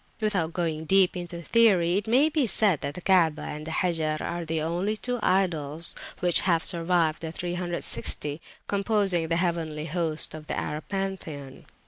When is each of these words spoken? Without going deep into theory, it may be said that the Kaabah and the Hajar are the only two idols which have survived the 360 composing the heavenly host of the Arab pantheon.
Without 0.19 0.51
going 0.51 0.85
deep 0.85 1.15
into 1.15 1.43
theory, 1.43 1.95
it 1.95 2.07
may 2.07 2.27
be 2.27 2.47
said 2.47 2.81
that 2.81 2.95
the 2.95 3.03
Kaabah 3.03 3.43
and 3.55 3.67
the 3.67 3.71
Hajar 3.71 4.19
are 4.19 4.43
the 4.45 4.59
only 4.59 4.97
two 4.97 5.19
idols 5.21 5.93
which 6.21 6.39
have 6.39 6.63
survived 6.65 7.21
the 7.21 7.31
360 7.31 8.41
composing 8.67 9.27
the 9.27 9.35
heavenly 9.37 9.85
host 9.85 10.33
of 10.33 10.47
the 10.47 10.57
Arab 10.57 10.89
pantheon. 10.89 11.67